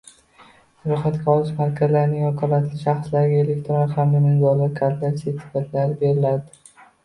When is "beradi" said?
6.05-6.63